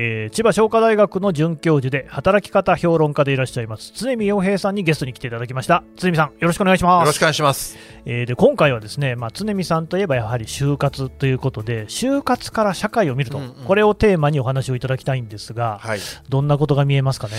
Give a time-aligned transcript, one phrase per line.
[0.00, 7.76] えー千葉商科大学の准教授で働き方評論家でいらっしゃいます常見洋平さんにゲストに来ていただきました常見さんよろしくお願いしますよろしくお願いします。
[8.04, 15.98] えーで今回はですね、まあ、常見さんといえばやはり就活ということで就活から社会を見ると、うんうんこれをテーマにお話をいただきたいんですが、はい。
[16.28, 17.34] どんなことが見えますかね？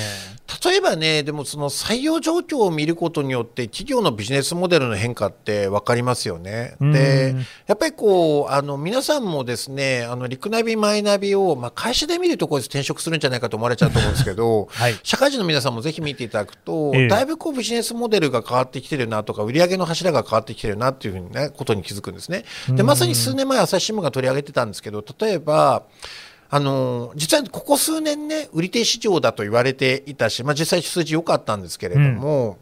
[0.64, 6.76] 例えばね、でもその採用状況を見ることによって企業のビジネスモデルの変化って分かりますよね。
[6.80, 7.34] うんで、
[7.66, 14.67] やっぱりこうあの皆さんもですね、あのリクナビマイナビをまあ会社で見るとこれ転職するんじゃないかと思われちゃうと思うんですけど。
[14.71, 22.45] はい社会人の皆さんもぜひ見ていただくと、ええだいぶこうビジネスモデルが変わってきてるなとか、売上の柱が変わってきてるなっていうふうにね、ことに気づくんですね。
[22.70, 25.84] で、まさに数年前、朝日新聞が取り上げてたんですけど、例えば、
[26.52, 32.57] あの実はここ数年ね、売り手市場だと言われていたし、まあ、実際数字良かったんですけれども、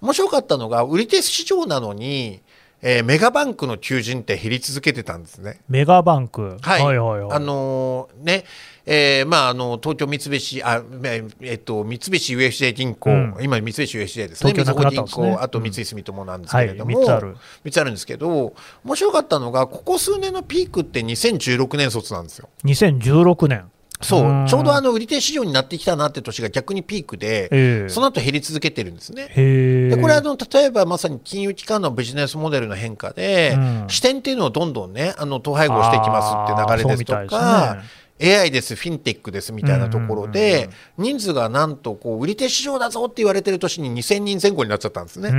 [0.00, 2.40] 面白かったのが、売り手市場なのに、
[2.82, 5.60] えーメガバンクの求人って減り続けてたんですね。
[5.68, 8.44] メガバンク、はい、はいはいはいあのーね、
[8.86, 13.36] えーまああの東京三菱あええっと三菱 UFJ 銀行、うん。
[13.40, 14.52] 今三菱 UFJ ですね。
[14.52, 15.30] 東京銀ですね。
[15.32, 17.36] 行あと三井住友なんですけれども、はい三つある。
[17.64, 22.48] 三つあるんですけど、面白かったのがここ数年のピークって2016年卒なんですよ。
[22.64, 23.70] 2016年。
[24.02, 24.22] そう。
[24.22, 24.46] ーん。
[24.46, 27.88] ちょうどあの売り手市場になってきたなって年が逆にピークで、ええ。
[27.88, 29.28] その後減り続けてるんですね。
[29.28, 33.84] でこれあの例えばまさに金融機関のビジネスモデルの変化で、うん。
[33.88, 37.82] 視点っていうのをどんどんねあの統廃合していきますって流れですとか
[38.22, 40.68] AI ですフィンテックですみたいなところで、
[40.98, 45.30] 人数がなんとこう売り手市場だぞって言われてる年に2000人前後になっちゃったんですね。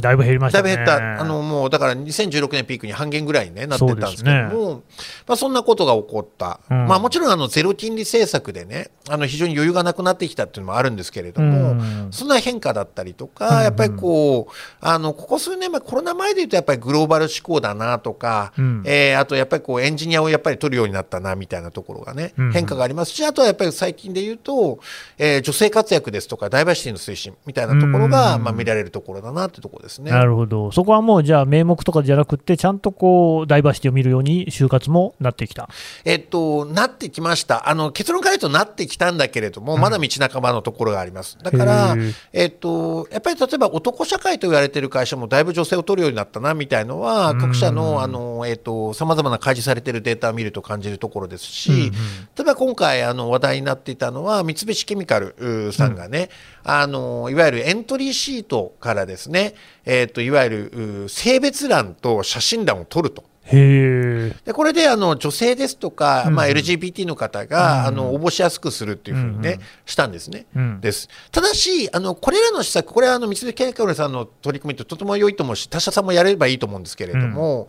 [0.00, 0.76] だいぶ減りましたね。
[0.76, 4.82] だいぶ減った、あのもうだから2016年ピークに半減ぐらいに、ね、なってったんですけども、
[5.26, 6.86] まあ、そんなことが起こった、うん。
[6.86, 12.08] まあ、もちろんあのゼロ金利政策でね、あの非常に余裕がなくなってきたっていうのもあるんですけれども、うん。
[12.10, 18.82] そんな変化だったりとうんか、やっぱりこう、あのここ数年前、コロナ前でいうと、やっぱりグローバル志向だなとか、うん。
[18.86, 24.78] えーあとやっぱりこうエンジニアをやっぱり取るようになったなみたいなところがね、うん変化がありますし、あとはやっぱり最近で言うと、
[25.18, 30.10] えー女性活躍ですとか、ダイバーシティの推進みたいなところが、うんまあ、見られるところだなってところですね。
[30.10, 35.68] なるほど、そこはもうじゃあ、名目とかじゃなくて、ちゃんとこうダイバーシティを見るように、就活もなってきた。
[36.04, 37.68] えっと、なってきました。
[37.68, 41.38] あの、結論から言うとなってきたんだけれども、まだ道半ばのところがあります。
[41.42, 41.96] だから
[42.32, 51.92] えっと、やっぱり例えば男社会と言われている会社もだいぶ女性を取るようになったな、みたいのは、各社の、あの、えっと、様々な開示されているデータを見ると感じるところですし、
[52.36, 56.30] 例えば今回、あの、話題になっていたのは、三菱ケミカルうーさんがね、
[56.64, 63.31] あの、いわゆるエントリーシートからですね、えっと、いわゆるうー性別欄と写真欄を取ると。
[63.44, 70.46] へえ、でこれであの女性ですとか、まあ、LGBT の方が、あの応募しやすくするっていうふうにね、したんですね。
[70.54, 71.08] うんです。
[71.30, 77.68] ただしあの、これらの施策、これはあの三菱ケミカルさんの取り組みってとても良いと思うし、他社さんもやればいいと思うんですけれども、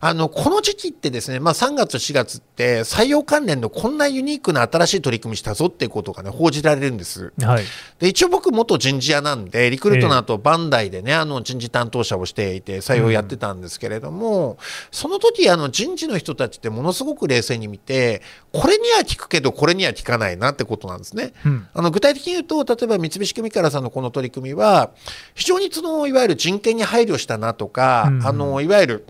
[0.00, 7.32] あのこの時期ってですね、まあ、3月、4月って採用関連のこんなユニークな新しい取り組みしたぞっていうことがね、報じられるんです。
[7.42, 7.64] はい、
[7.98, 14.58] で一応僕元人事屋なんでリクルートの後、バンダイでねあの人事担当者をしていて採用やってたんですけれども、
[14.90, 21.32] その時あの人事の人たちってものすごく冷静に見てこれには効くけどこれには効かないなってことなんですね。
[21.44, 21.66] うん。
[21.74, 24.90] あの具体的に言うと例えば三菱ケミカルさんのこの取り組みは
[25.34, 28.26] 非常にそのいわゆる人権に配慮したなとか、うん。
[28.26, 29.06] あのいわゆる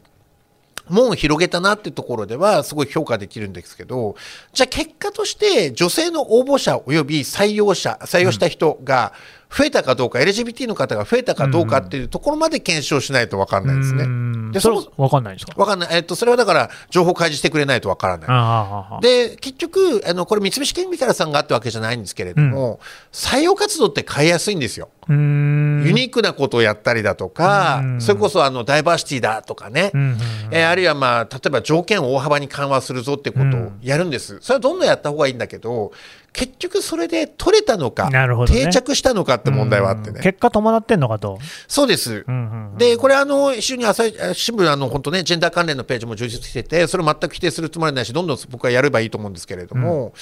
[0.88, 4.16] 門を広げたなっていうところではすごい評価できるんですけど
[4.52, 9.12] じゃあ結果として女性の応募者および採用者採用した人が
[9.54, 14.04] 増えたかどうか、LGBT の方が増えたかどうかっていうところまで検証しないと分かんないですね。
[14.04, 14.52] うん。
[14.52, 15.54] でそれ分かんないんですか？
[15.54, 19.02] 分かんない、えっと、それはだから情報開示してくれないと分からない。
[19.02, 22.80] で結局あのこれ三菱ケミカルさんがあったわけじゃないんですけれども、
[23.12, 24.88] 採用活動って変えやすいんですよ。
[25.08, 28.00] ユニークなことをやったりだとか、うん。
[28.00, 29.90] それこそあのダイバーシティだとかね、
[30.50, 35.92] えーあるいは、まあ、例えば条件を大幅に緩和するぞってことをやるんです、それはどんどんやった方がいいんだけど
[36.32, 38.64] 結局それで取れたのか、なるほどね。
[38.64, 41.38] 定着したのかって問題はあってね、結果伴ってんのかと。
[41.68, 50.14] そうです、うんうんうんでこれあの一緒に朝日新聞あの本当ねジェンダー関連のページも充実しててそれを全く否定するつもりはないしどんどん僕はやればいいと思うんですけれども、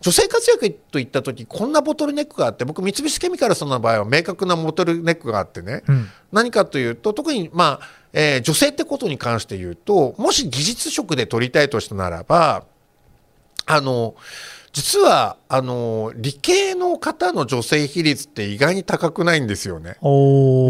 [0.00, 6.08] 女性活躍といった時こんなボトルネックがあって僕三菱ケミカルさんの場合は明確なボトルネックがあってね、うん。
[6.32, 12.64] 何かというと特にまあ、えー女性ってことに関して言うともし技術職で取りたいとしたならば
[13.66, 14.16] あの
[14.72, 19.98] 実はあの理系の方の女性比率って意外に高くないんですよね。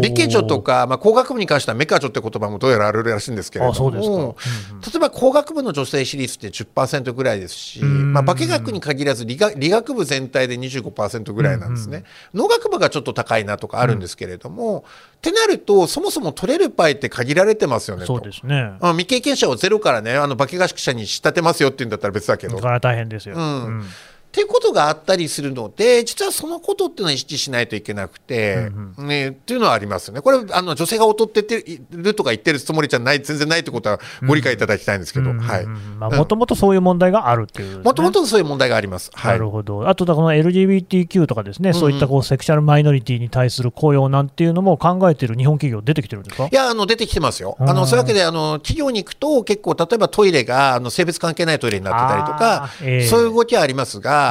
[0.01, 4.35] 理系女とか、まあ、工学部に関してはメカ女って言葉もどうやらあるらしいんですけれども、うんうん。
[4.81, 12.03] 例えば工学部の女性比率って10%ぐらいですし、んまあ、化学に限らず理学理学部全体で25%ぐらいなんですね、
[12.33, 14.83] 農学部がちょっと高いなとかあるんですけれども、
[15.15, 18.25] ってなるとそもそも取れるパイって限られてますよねそうと。
[18.25, 18.73] ですね。
[18.81, 22.59] あ未経験者をゼロからねあの化学者に仕立てますよっていうんだったら別だけど。
[22.59, 23.37] 大変ですよ。
[23.37, 23.65] うん。
[23.65, 23.85] うん
[24.33, 30.21] っていうことがあったりするので実はそのことっていうのは意識しないといけなくて、ね、っていうのはありますよね。
[30.21, 35.67] これあの女性が劣ってってるとか言ってるつもりじゃない全然ないってことはご理解いただきたいんですけど、はい。
[36.15, 39.11] もともとそういう問題があるっていうね、もともとそういう問題があります。
[39.13, 39.49] はいなる。
[39.51, 46.47] ほど、あとだこの LGBTQ とかですね、そういったこうセクシャルマイノリティに対する雇用なんていうのも考えている日本企業、出てきてるんですか？
[46.51, 47.55] いや、あの、出てきてますよ。
[47.59, 54.22] うんあの、そういうわけで、あの、企業に行くと、結構、例えばトイレが、あの、性別関係ないトイレになってたりとかええそういう動きはありますが、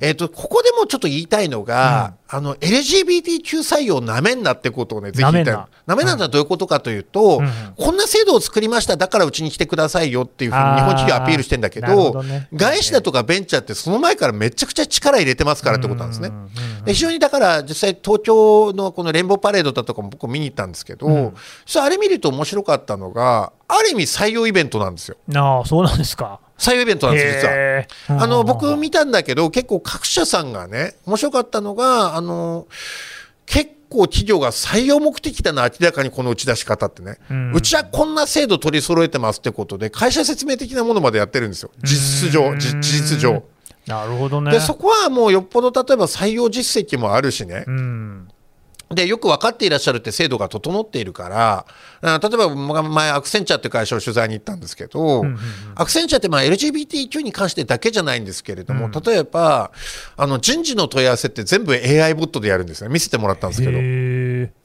[0.00, 5.54] えっ、と、ここでもちょっと言いたいのが、あの、LGBTQ 採用なめんなってことをね、ぜひ言いたい。
[5.54, 5.68] な。
[5.86, 7.42] なめんなってのはどういうことかというと、
[7.76, 16.30] こんな制度を作りました、だからうちに来てくださいよっていうふうに日本企業はアピールしてんだけど、外資だとかベンチャーってその前からめちゃくちゃ力入れてますからってことなんですね。
[16.86, 21.34] 非常にだから実際東京のこのレインボーパレードだとかも僕見に行ったんですけど、うん。
[21.66, 25.16] それあれ見ると面白かったのがある意味採用イベントなんですよ。
[25.34, 26.40] ああ、そうなんですか。
[26.58, 28.22] 採用イベントなんです実は。
[28.22, 32.66] あの僕見たんだけど結構各社さんがね面白かったのがあの
[33.46, 41.70] 結構企業が採用目的だな明らかにこの打ち出し方ってね、ううんちはこんな制度取り揃えてますってことで会社説明的なものまでやってるんですよ。
[41.82, 43.42] 実質上じ事実上。
[43.86, 44.50] なるほどね。
[44.50, 48.28] でそこはもうよっぽど例えば採用実績もあるしね、うん
[48.90, 51.66] でよく分かっていらっしゃるって制度が整っているから
[52.00, 55.38] あ例えばま前アクセンチャーって会社を取材に行ったんですけど、んうん
[55.74, 59.70] アクセンチャーってまあ LGBTQ に関してだけじゃないんですけれども、例えば
[60.16, 62.90] あの人事の問い合わせって全部 AI ボットでやるんですね。
[62.90, 63.72] 見せてもらったんですけど。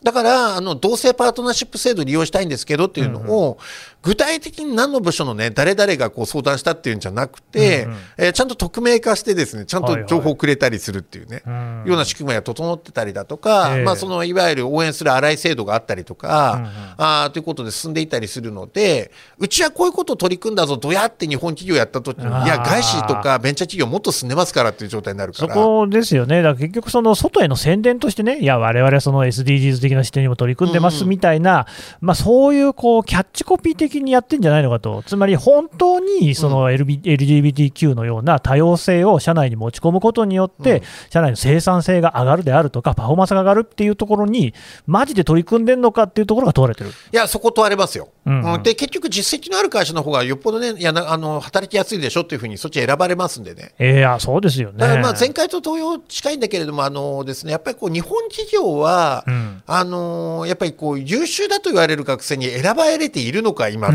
[0.03, 3.57] だからあの同性パートナーシップ制度利用したいんですけどっていうのを、
[4.01, 7.97] 具体的に何の部署のね誰々がこう相談したっていうんじゃなくて、うんうん。
[8.17, 11.83] えーちゃんと匿名化してですねちゃんと情報をくれたりするっていうね、うん。
[11.85, 13.83] ような仕組みが整ってたりだとか、ええ。
[13.83, 25.53] まあ、そのいわゆる応援する荒い制度があったりとか、うんうんあーということで進んでいったりするのでうちはこういうことを取り組んだぞどうやって日本企業やった時にいや外資とかベンチャー企業もっと進んでますからっていう状態になるから。
[25.53, 31.67] そこですよね、だから結局、その外への宣伝としてね、いや、われわれはその SDGs 的な視点にも取り組んでますみたいな、
[32.01, 44.53] まあ、そういうこうキャッチコピー的にやってんじゃないのかと、つまり本当にその LB LGBTQ のような多様性を社内に持ち込むことによって、社内の生産性が上がるであるとか、パフォーマンスが上がるっていうところに、
[44.85, 46.89] マジで取り組んでんのかっていうところが問われてる。
[46.89, 48.09] いや、そこ問われますよ。
[48.25, 53.73] うんうんうんで、結局実績のある会社の方がよっぽどね、いやなあの働きやすいでしょっていうふうにそっち選ばれますんでね。
[53.79, 54.77] ええあそうですよね。
[54.77, 63.89] だからまあ前回と同様近いんだけれども、あのですね、やっぱりこう日本企業は、うんあのやっぱりこう優秀だと言われる学生に選ばれているのか、今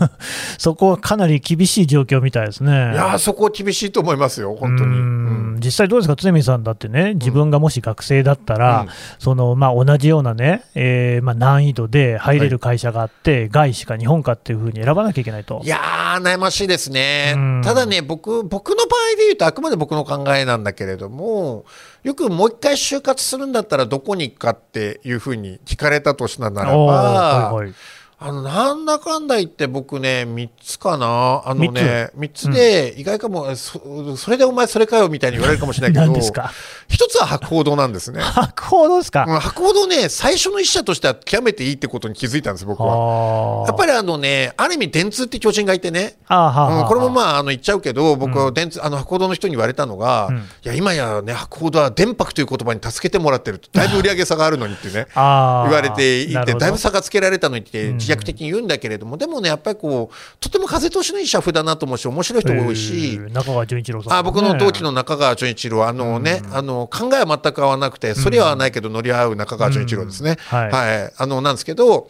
[0.58, 2.70] そこはかなり厳しい状況みたいですね。
[2.70, 5.56] いやーそこ厳しいと思いますよ、本当に。
[5.60, 8.88] 実際どうですか、常見さんだってね、自分がもし学生だったら、うん
[9.18, 15.68] そのまあ、同じようなね、えーまあ、難易度で入れる会社があって、外資か日本かっていうふうに選ばなきゃいけないとい。
[15.68, 17.62] やー、悩ましいですねうん。
[17.64, 21.64] ただね、僕、僕の場合で言うと、あくまで僕の考えなんだけれども、
[22.06, 27.74] よくもう一回就活するんだったらどこに行くかっていうふうに聞かれたとしたならば、はいはい。
[28.18, 31.42] あの、なんだかんだ言って僕ね、3つかな？
[31.44, 32.50] あのね、3つ？
[32.50, 36.50] で、意外かも、そ、それでお前それかよみたいに言われるかもしれないけど、何ですか？
[36.88, 38.22] 一つは博報堂なんですね。
[38.22, 43.64] 博報堂ですか、うん博報堂ね、最初の一社としては極めていいってことに気づいたんです、僕は。
[43.64, 50.36] あやっぱりあのね、ある意味電通って巨人がいてね、これもまあ、あの言っちゃうけど、僕は電通、あの博報堂の人に言われたのが、うん。
[50.36, 55.06] いや、今やね、博報堂は電白という言葉に助けてもらってると、だいぶ売り上げ差があるのにってね。
[55.14, 70.36] 言われていて、だいぶ差がつけられたのにってうん自虐的に言うんだけれども、でもね、やっぱりこう、とても風通しのいい社風だなと思うし、面白い人多いし、えー中川純一郎さん、あ僕の同期の中川純一郎、あのね、あの考えは全く合わなくて、それは合わないけど、乗り合う中川純一郎ですね。
[70.52, 70.58] うん。
[70.58, 70.70] はい。
[70.70, 72.08] はい、あのなんですけど。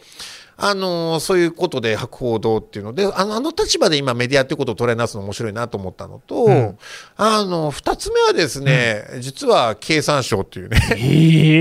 [0.59, 6.77] あのそういうことで博報堂っていうのであのあの立場で今メディアっていうことを捉え直すの面白いなと思ったのと、うん。
[7.15, 10.79] あの2つ目はですね、実は経産省っていうね。
[10.91, 10.97] え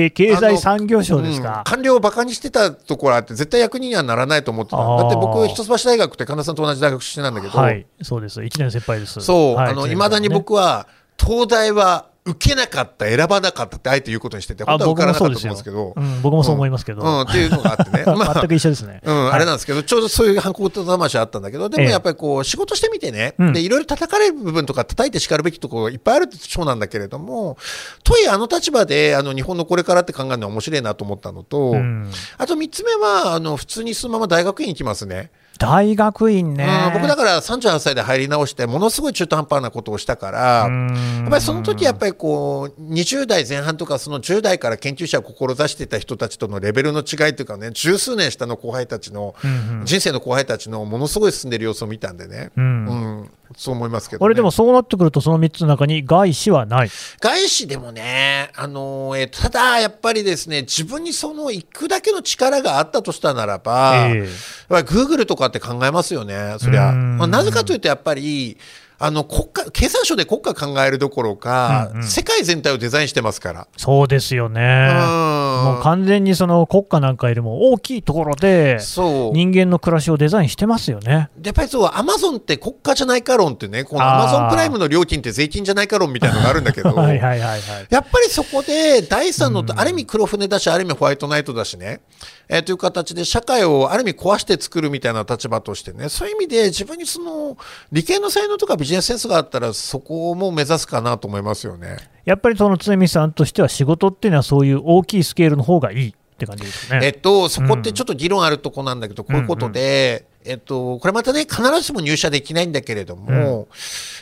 [0.07, 1.63] ー経済産業省ですうんか。
[1.67, 4.77] 官僚をバカにしてたところあって絶対役にはならないと思ってた。
[4.79, 8.41] だって僕一橋大学って神田さんと同じ大学出身なんだけど、はい、そうです。
[8.41, 9.21] 1年先輩です。
[9.21, 10.89] そう、はいあの、未だに僕は、
[11.19, 18.35] 東大は受けなかった、選ばなかったってあえて言うことにしてて、本当は受からなかったと思うんですけど、うん、僕もそう思いますけど、うん、っていうのがあってね、 まあ。
[18.35, 19.01] 全く一緒ですね。
[19.05, 19.33] うん、はい。
[19.35, 21.91] あれなんですけど、ちょうどそういう反抗と魂あったんだけど、でもええ。
[21.91, 23.53] やっぱりこう、仕事してみてね、うん。
[23.53, 27.57] で、いろいろ叩かれる部分とか叩いて叱るべきところいっぱいあるってそうなんだけれども、
[28.03, 32.11] とはいえあの立場で、あの、日本のこれからって考えるのは面白いなと思ったのと、うん。
[32.39, 35.31] あと三つ目は、あの、普通にそのまま大学院行きますね。
[35.59, 36.67] 大学院ね。
[36.87, 40.89] うん僕だから38歳で入り直して、ものすごい中途半端なことをしたから、うん。
[40.89, 49.85] やっぱりその時やっぱりこう20代前半とかその10代から研究者を志していた人たちとのレベルの違いというかね十数年下の後輩たちの、うんうん。
[49.85, 52.87] 人生の後輩たちのものすごい進んでる様子を見たんでね、うん。
[52.87, 56.91] うんそう思いますけど、ね、これでもそうなってくると、その3つの中に外資はない。
[57.21, 64.19] 外資でもね、あのえーただやっぱりですね自分にその行くだけの力があったとしたならば、ええ。
[64.19, 64.29] やっ
[64.69, 66.91] ぱりグーグルとかって考えますよね、そりゃ。
[66.91, 68.59] うんまあなぜかというと、やっぱり、
[68.99, 73.69] あの国家経産省で国家考えるどころか、うんうん世界全体をデザインしてますから。
[73.77, 74.89] そうですよね。
[74.91, 81.31] うんもう完全にその国家なんかよりも大きいところで、そう人間の暮らしをデザインしてますよね。
[81.37, 87.61] でやっぱりそう、アマゾンって国家じゃないか論ってね、このアマゾンプライムの料金って税金じゃないか論みたいなのがあるんだけど、 はいはいはいはい。
[87.91, 92.01] やっぱりそこで第三の、ある意味黒船だし、ある意味ホワイトナイトだしね、
[92.49, 97.57] えーという形で社会をある意味壊して作るみたいな立場としてね、そういう意味で自分にその
[97.91, 101.97] 理系の才能とかビジネスセンスがあったら、そこも目指すかなと思いますよね。
[102.25, 107.01] やっぱりその常見さんとしては仕事っていうのはそういう大きいスケールの方がいいって感じですね。
[107.03, 113.67] えっと、そこってちょっと議論あるとこなんだけど、こういうことで、えっと、これまたね、必ずしも入社できないんだけれども、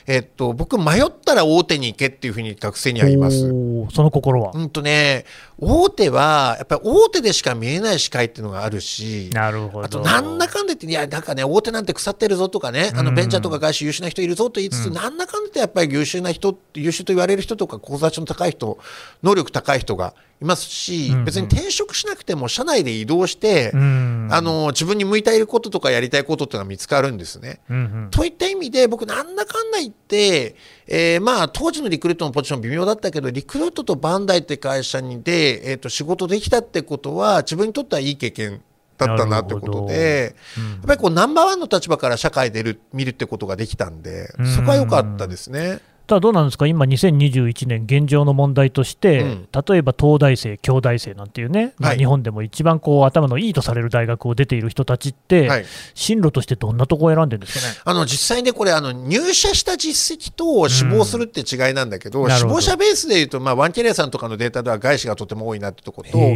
[0.06, 3.40] えっと、僕、迷ったら大手に行けっていうふうに学生には言います。
[3.40, 4.52] その心は。
[4.54, 5.26] うんとね、
[5.58, 9.84] 大手は、やっぱり大手でしか見えない視界っていうのがあるし、なるほど。
[9.84, 18.78] あと、なんだかんだ言って、いや、なんかね、大手なんて腐ってるぞとかね、あの、うんベンチャーとか外資優秀な人いるぞと言いつつ、なんだかんだ言って、やっぱり優秀な人、優秀と言われる人とか、向上値の高い人、
[19.22, 21.24] 能力高い人がいますし、うんうん。
[21.24, 24.28] 別に転職しなくても、社内で移動して、うん。
[24.32, 27.60] あの、自分に向いていることとかやりたいことっていうのが見つかるんですね。
[27.70, 28.08] うんうん。
[28.10, 38.62] といった意味で、僕、なんだかんだ言って、えーまあ、当時のリクルートのポジション微妙だったけど、リクルートとバンダイって会社にで、えー、と仕事できたってことは、自分にとってはいい経験
[38.98, 45.80] だったなってことで、うんやっぱりこうナンバーワンの立場から社会でる見るってことができたんで、そこは良かったですね。
[46.06, 49.48] ただどうなんですか、今、2021年、現状の問題として、うん。
[49.66, 55.64] 例えば東大生、京大生なんていうね、日本でも一番こう頭のいいとされる大学を出ている人たちって、はい。
[55.94, 57.74] 進路としてどんなとこを選んでるんですかね？
[57.84, 62.48] あの実際にね、これあの、入社した実績と死亡するって違いなんだけど、死うん。
[62.48, 62.54] ど。
[62.54, 66.34] 亡者ベースでいうと、まあ、ワンキャリアさんとかのデータでは外資がとても多いなってとこと、や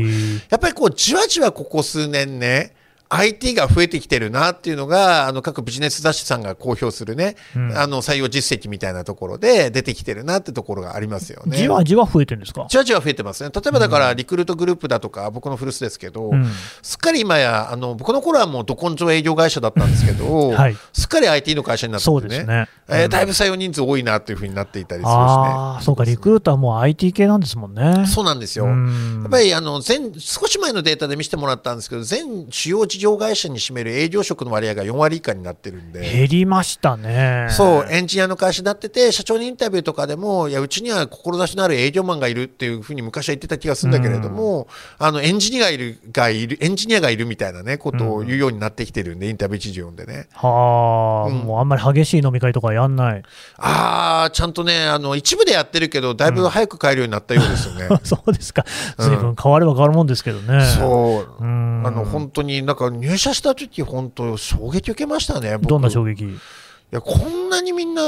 [0.57, 2.73] っぱりこう、じわじわここ数年ね、
[3.11, 11.57] IT が増えてきてるなっていうのが、あの各ビジネス雑誌さんが公表するね、うんあの採用実績みたいなところで出てきてるなってところがありますよね。
[11.57, 12.67] じわじわ増えてるんですか？
[12.69, 13.51] じわじわ増えてますね。
[13.55, 16.47] 例えばだから、リクルートグループだとか、僕の古巣ですけど、うん
[16.83, 22.21] すっかり今や、あの、僕の頃はもうど根性営業会社だったんですけど、はいすっかり IT の会社になっててね。
[22.21, 25.19] そうですねえーうんだいぶ採用人数多いなっていうふうになっていたりするしね。
[25.19, 28.07] ああ、そうか、リクルーターはもう IT 系なんですもんね。
[28.07, 28.65] そうなんですよ。
[28.67, 36.01] うんやっぱりあの全少し前のデータで見せてもらったんですけど、全主要事業会社に占める営業職の割合が4割以下になってるんで。
[36.01, 37.49] 減りましたね。
[37.51, 50.29] そう、エンジニアの会社になってて、社長にインタビューとかでも、いや、うちには志のある営業マンがいるっていうふうに昔は言ってた気がするんだけれども、あの、エンジニアがいる、がいる、エンジニアがいるみたいなね、ことを言うようになってきてるんで、インタビュー記事読んでね。
[50.33, 53.23] はあ、うんもうあんまり激しい飲み会とかやんない。
[53.57, 57.89] あー、ちゃんとね、あの、一部でやってるけど、だいぶ早く帰るようになったようですよね。
[58.03, 58.65] そうですか。
[58.99, 60.65] 随分変われば変わるもんですけどね。
[60.65, 61.45] そう。
[61.45, 65.59] うんあの本当になんか入社した時本当衝撃受けましたね。
[65.59, 66.25] 僕どんな衝撃？
[66.25, 68.03] いやこんなにみんな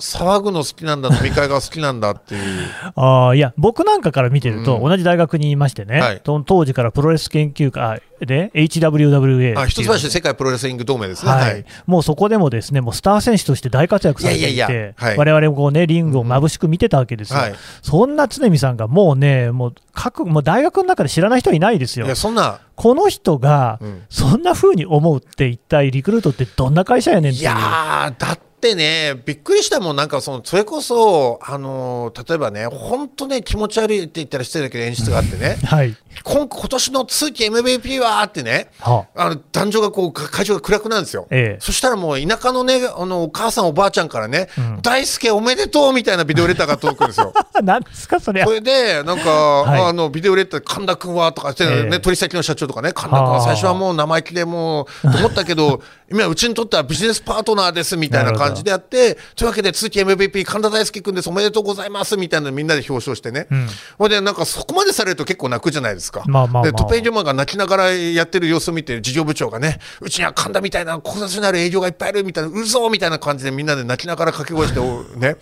[0.00, 2.42] 騒ぐの好きなんだ飲み会が好きなんだっていう。
[2.94, 11.30] ああ、いや、僕なんかから見てると、うん同じ大学にいましてね、はいと当時からプロレス研究会で、HWWA あ一橋世界プロレスリング同盟ですね。
[11.30, 11.60] ははい。
[11.60, 15.16] い、もうそこでもですねもうスター選手として大活躍されていて、いやいやいやはい。
[15.16, 17.54] 我々もこう、ね、リングを眩しく見てたわけですよ、はい。
[17.82, 22.06] そんな常見さんがもうね、もう各もう大学の中で知らない人はいないですよ。
[22.06, 24.02] いや、そんな、この人がうん。
[24.08, 27.42] そんな風に思うって、一体リクルートってどんな会社やねんっていう。
[27.42, 35.96] いやー、だってね、びっくりしたもん、なんかその、それこそ、あのー例えばね、本当ね、気持ち悪いって言ったら失礼だけど演出があってね、 はい。
[36.24, 39.30] 今今年の通期 MVP はってね、はあ。
[39.30, 41.60] の男女がこうか会場が暗くなるんですよ、ええ。
[41.60, 44.78] そしたらもう田舎のねあのお母さんおばあちゃんからね、うん。
[44.82, 47.32] 大輔おめでとうみたいなビデオレターが届くんですよ。
[47.34, 49.80] あ、 なんですか、それそれで、なんか、い。
[49.88, 51.90] あの、ビデオレター、神田君はとかって、ええ。
[51.90, 62.16] ね、取引先の社長とかね、神田君はあは最初はもう生意気でもう、と思ったけど、 今、うちにとってはビジネスパートナーですみたいな感感じでやって、というわけで、通期 MVP、神田大輔君です、おめでとうございます。
[62.16, 63.68] みたいなのみんなで表彰してね、ん。
[63.98, 66.22] ほいで、なんかそこまでされると結構泣くじゃないですか。
[66.26, 66.62] まあまあまあ。
[66.64, 75.36] でトップ営業マンが泣きながらやってる様子を見て、事業部長がね、うちには神田みたいな、こなしのある営業がいっぱいいるみたいな、うるぞみたいな感じでみんなで泣きながら掛け声して、お ね。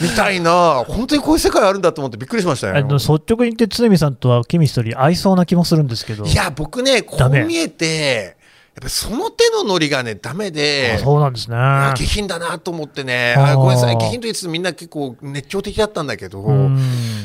[0.00, 2.76] みたいな、本当にこういう世界あるんだと思ってびっくりしましたよ。
[2.76, 8.36] あの率直に言って、常見さんとはケミストリー合いそうな気もするんですけど、いや、僕ね、こう見えて、
[8.74, 11.56] やっぱりその手のノリがね、ダメであ、そうなんですね。
[11.56, 16.78] 下品だなと思ってね、ごめんなさい、下品と言いつつみんな結構熱狂的だったんだけど、うん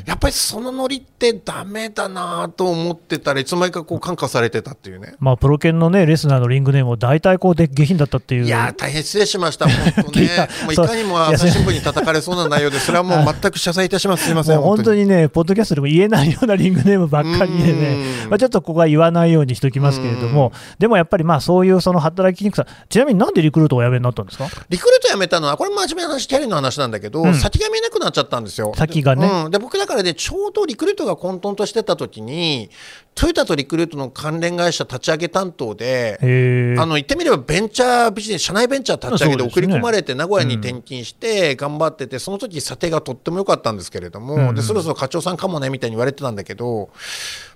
[0.06, 5.16] やっぱりそのノリってダメだなと思ってたらいつの間にかこう感化されてたっていうね。
[5.20, 8.46] まあ、プロ犬のね、レスナーのリングネームも大体こうで下品だったっていう。
[8.46, 10.26] いやー大変失礼しました、本当ね
[10.70, 14.24] いいかにも朝日新聞に叩かれそうな内容で、それはもう全く謝罪いたします。
[14.24, 14.60] すみません。
[14.62, 24.48] 本当にね、ポッドキャストでも言えないようなリングネームばっかりでねう、んまあ、ちょっとここは言わないようにしておきますけれども、でもやっぱりまあそういうその働きにくさ、ちなみになんでリクルートをお辞めになったんですか？
[24.70, 27.34] リクルート辞めたのは、これ真面目な話、キャリアの話なんだけど、うん。
[27.36, 28.74] 先が見えなくなっちゃったんですよ。
[28.76, 29.28] 先がね。
[29.46, 32.70] うん、で僕だからね、ちょうどリクルートが混沌としてた時に、
[33.16, 36.18] トヨタとリクルートの関連会社立ち上げ担当で、
[36.80, 46.90] あの言ってみればベンチャービジネス、社内ベンチャー立ち上げで送り込まれて、名古屋に転勤して頑張ってて、その時査定がとっても良かったんですけれども、うんでそろそろ課長さんかもねみたいに言われてたんだけど、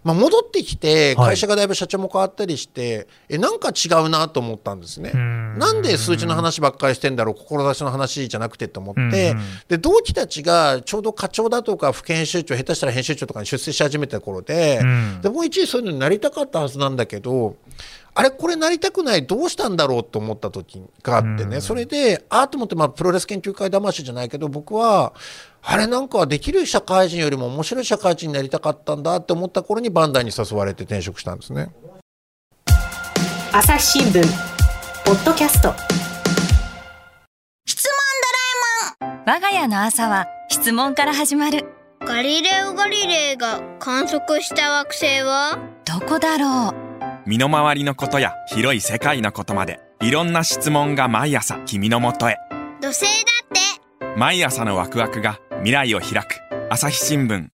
[0.04, 1.28] まあ、戻ってきて、はい。
[1.30, 5.12] 会社がだいぶ社長も変わったりして、えなんか違うなと思ったんですね。
[5.12, 5.58] ん。
[5.58, 9.36] なんで数字の話ばっかりしてんだろう、志の話じゃなくてと思って、
[9.70, 15.22] で同期たちがちょうど課長だとか副編集長、下手したら編集長とかに出世し始めた頃で、うん。
[15.22, 17.56] で一時そういうのになりたかったはずなんだけど、
[18.16, 25.14] あれ、これなりたくない、どうしたんだろうと思った時があってね、それで、ああと思って、まあ、プロレス研究会魂じゃないけど、僕は、
[25.64, 31.70] あれなんかできる社会人よりも面白い社会人になりたかったんだって思った頃にバンダイに誘われて転職したんですね。
[33.52, 34.22] 朝日新聞
[35.06, 35.74] ポッドキャスト。
[39.26, 45.58] 我が家の朝は質問から始まるガリレオ・ガリレイが観測した惑星は？
[45.86, 47.30] どこだろう？
[47.30, 52.36] 身の回りのことや広い世界のことまでいろんな質問が毎朝君のもとへ。
[52.82, 53.08] 土星だ
[54.06, 54.20] って。
[54.20, 56.42] 毎朝のワクワクが未来を開く。
[56.70, 57.48] 朝日新聞。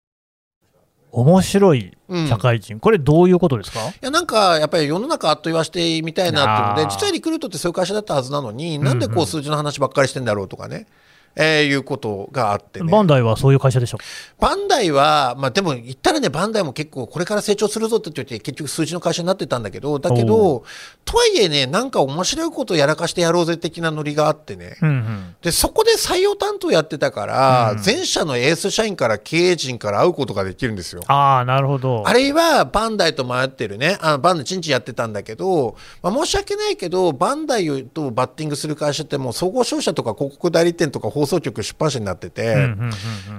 [1.12, 3.80] 面白い社会人、これどういうことですか？
[3.80, 10.88] いやなんかやっぱり世の中あっと言わしてみたいなっていうで実はリクルートってそういう会社だったはずなのに、なんでこう数字の話ばっかりしてんだろうとかね、
[11.36, 12.92] えーいうことがあってね。
[12.92, 13.98] バンダイはそういう会社でしょ
[14.40, 20.64] バンダイは、まあでも言ったらね、バンダイも結構これから成長するぞって言って結局数字の会社になってたんだけど、だけおど、
[21.06, 24.78] とはいえね、なんか面白いことをやらかしてやろうぜ的なノリがあってね。
[24.82, 31.02] うんうんで、そこで採用担当やってたから、うん全社のエース社員から経営陣から会うことができるんですよ。
[31.08, 32.04] ああ、なるほど。
[32.06, 42.74] あるいはバンダイと迷ってるね、あバンダイちんちんやってたんだけど、まあ、申し訳ないけど、バンダイとバッティングする会社ってもう総合商社とか広告代理店とか放送局出版社になってて、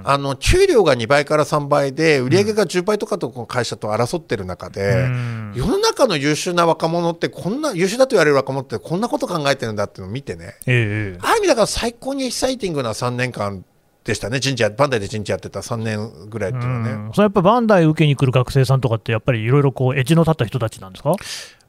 [0.03, 5.53] あの給料が2倍から3倍で売上が10倍とかとこの会社と争ってる中で、うん。
[5.55, 10.55] 世の中の優秀な若者ってこんな優秀だと言われる若者ってこんなこと考えてるんだっていうのを見てね。
[10.67, 13.65] ええある意味だから最高にエキサイティングな3年間
[14.03, 14.39] でしたね。
[14.39, 15.59] 人事やバンダイで人事やってた。
[15.59, 16.91] 3年ぐらいっていうのはね。
[16.91, 17.11] うん。
[17.13, 21.13] それやっぱバンダイ受けに来る学生さんとかって、やっぱりいろいろこう、エッジの立った人たちなんですか？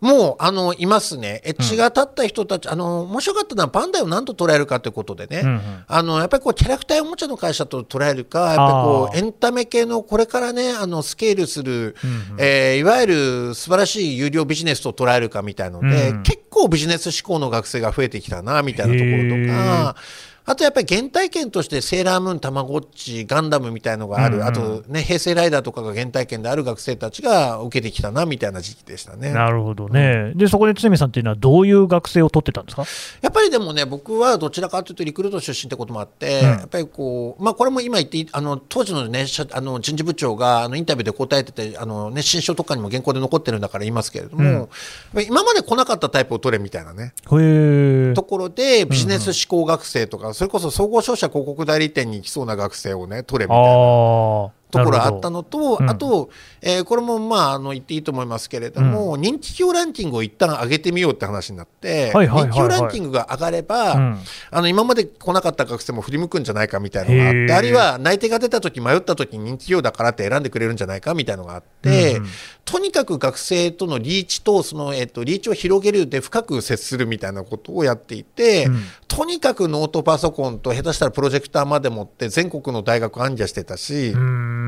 [0.01, 1.43] もう、あの、いますね。
[1.45, 5.85] エッジが立った人たち、あの、面白かったのは、バンダイを何と捉えるかということでね、うんうん。
[5.87, 12.37] あの、やっぱりこう、キャラクターやおもちゃの会社と捉えるか、やっぱりこう、エンタメ系の、これからね、あの、スケールする、うんうん。
[12.39, 19.97] えーいわゆる素晴らしい有料ビジネスと捉えるかみたいので、うん結構ビジネス志向の学生が増えてきたな、みたいなところとか、
[20.45, 29.33] あとやっぱり原体験としてセーラームーン、たまごっち、ガンダムみたいのがある、うんうんあとね、平成ライダーとかが原体験である学生たちが受けてきたな、みたいな時期でしたね。
[29.33, 30.33] なるほどね。
[30.35, 32.85] で、そこで常見さんっていうのは、どういう学生を取ってたんですか？
[33.21, 44.69] やっぱりでもね、僕はどちらかというとリクルート出身ってこともあって、うんやっぱりこう、まあ、これも今言ってあの当時の,、ね、社あの人事部長があのインタビューで答えてて、あのね、新書とかにも原稿で残ってるんだから言いますけれども、
[45.15, 47.13] うん今まで来なかったタイプを取れみたいなね。
[47.25, 54.53] ところでビジネス志向学生とか、それこそ総合商社広告代理店に行きそうな学生をね取れみたいな。
[54.73, 55.39] ところあったの。
[55.39, 55.91] のと、うん。
[55.91, 56.31] あと、
[56.61, 62.49] えーこれもまああの言っていいと思いますけれども、人気企業ランキングを一旦上げてみようって話になって、はいはいはいはい。
[62.49, 64.19] 人気企業ランキングが上がれば、うん。
[64.51, 72.29] あの今まで来なかった学生も振り向くんじゃないかみたいなのがあってあるいは内定が出た時迷った時に人気企業だからって選んでくれるんじゃないかみたいなのがあって、うんうん。
[72.65, 78.85] とにかく学生とのリーチとその、えっと、リーチを広げるで深く接するみたいなことをやっていて、うん。
[79.09, 84.62] とにかくノートパソコンと下手したらプロジェクターまで持って全国の大学暗記してたし、うーん。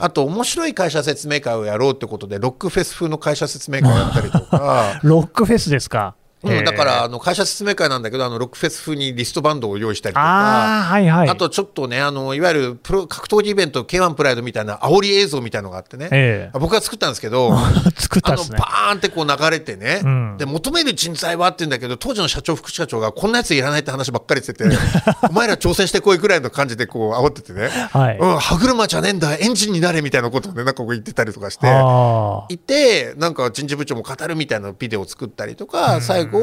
[0.00, 6.14] あと面白い会社説明会をやろうってことでロックフェス風の会社説明会をやったりとか ロックフェスですか？
[6.44, 11.28] うん、だからあの会社説明会なんだけどあのロックフェス風にリストバンドを用意したりとあかあ、はいはい。
[11.28, 16.58] あとちょっとねあのいわゆるプロ格闘技イベント K1 プライドみたいな煽り映像みたいなのがあってね、ええ。
[16.58, 17.56] 僕が作ったんですけど
[17.96, 18.58] 作ったあのんですね。
[18.58, 20.36] バーンってこう流れてね、うん。
[20.38, 24.64] で求める人材はって言うんだけど当時の社長副社長がこんなやついらないって話ばっかりしてて
[25.28, 28.18] お前ら挑戦してこいぐらいの感じでこう煽っててね、はい。
[28.18, 31.66] うん、歯車じゃねえんだエンジンになれみたいなことをねなんか言ってたりとかして。
[31.66, 36.33] あいてなんか人事部長も語るみたいなビデオを作ったりとか最後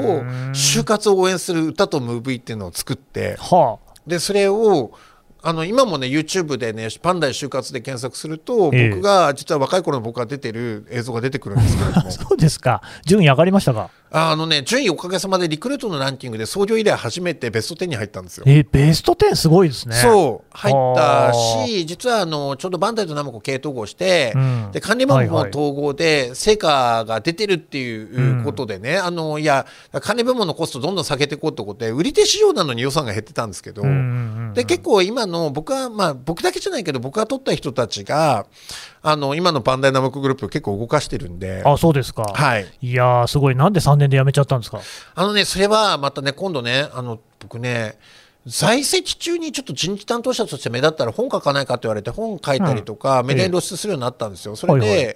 [0.54, 3.38] 就活を応援する歌とムービーっていうのを作って
[4.08, 4.92] でそれを
[5.44, 12.12] あの今もね YouTube でね「パンダイ就活」で検索するとええ僕が実は若い頃の僕が出てる映像が出てくるんですけれどもあ。
[12.12, 12.82] そうですか。
[13.06, 13.90] 順位上がりましたか？
[14.14, 18.44] あのね順位おかげさまでリクルートのランキングで創業以来初めてベスト10に入ったんですよ。
[18.46, 19.96] えーベスト10すごいですね。
[19.96, 29.66] そう入ったあし実はあのちょうどバンダイとナムコ系統合して、うんで管理部門もはいはい統合で成果が出てるっていうことでね、あのいや
[30.02, 33.98] 管理部門のコストどんどん下げていこうってことで売り手市場なのに予算が減ってたんですけど、うんうんう
[34.40, 38.48] んで結構今の僕はまあ僕だけじゃないけど僕が取った人たちが
[39.04, 41.64] あの今のバンダイナムコグループを結構動かしてるんで。
[41.66, 42.24] あ、そうですか。
[42.24, 43.56] はい、いやー、すごい。
[43.56, 44.82] なんで3年で辞めちゃったんですか？
[45.16, 47.98] あのね、それはまたね、今度ね、あの僕ね、
[48.46, 54.56] 在籍中にちょっと人事担当者として目立ったら本書かないかって言われて本書いたりとか、メディアに露出するようになったんですよ。
[54.56, 55.12] それで、は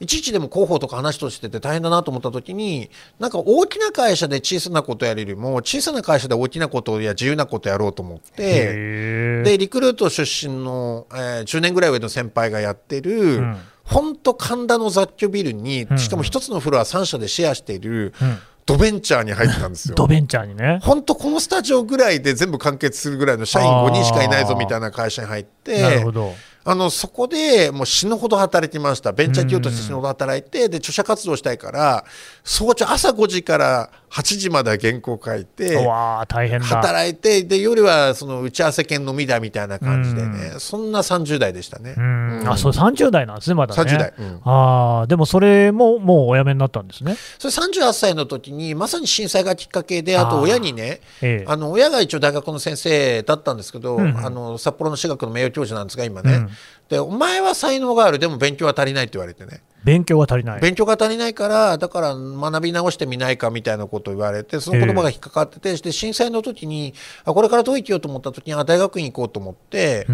[0.00, 19.94] いちいちでも広報とか話としてて大変だなと思った時になんか大きな会社で小さなことやるよりも小さな会社で大きなことや自由なことやろうと思ってでリクルート出身の、えー10年ぐらい上の先輩がやってる、ん本当神田の雑居ビルにんしかも一つのフロア3社でシェアしている、うんドベンチャーに入ったんですよ。
[19.96, 20.80] ドベンチャーにね。
[20.82, 26.34] 本当このスタジオぐらいで全部完結するぐらいの社員5人しかいないぞみたいな会社に入ってなるほど。
[26.66, 29.12] あのそこでもう死ぬほど働きました。
[29.12, 32.04] ベンチャー企業として死ぬほど働いてで著者活動したいから
[32.42, 36.66] 早朝朝5時から8時までは原稿書いてうわー、大変だ。
[36.66, 41.94] 働いてで夜はその打ち合わせ券飲みだみたいな感じでねそんな30代でしたね。
[41.98, 42.48] うん。
[42.48, 43.82] あ、そう、30代なんですね、まだね。
[43.82, 44.14] 30代。
[44.18, 44.40] うん。
[44.44, 47.16] ああ、でもそれももうお辞めになったんですね。
[47.38, 51.44] それ38歳の時にまさに震災がきっかけであと親にねええ。
[51.46, 56.50] あの親が一応大学の先生だったんですけど、あの札幌の私学の名誉教授なんですが今ね、うん
[56.88, 58.18] でお前は才能がある。
[58.18, 59.62] でも勉強は足りないって言われてね。
[59.84, 60.60] 勉強が足りない。
[60.60, 70.06] 勉強が足りないからだから学び直してみないかみたいなことを言われてその言葉が引っかかってて、で震災の時にあこれからどう生きようと思った時にあ大学院行こうと思って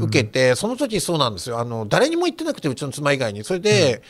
[0.00, 1.58] 受けて、その時そうなんですよ。
[1.58, 3.44] あの誰にも言ってなくてうちの妻以外に。
[3.44, 4.02] それで、